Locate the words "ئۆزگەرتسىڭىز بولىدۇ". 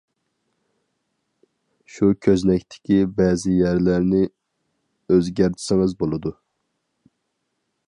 5.17-6.35